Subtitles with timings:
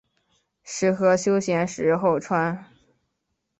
[0.63, 2.65] 适合休闲时候穿。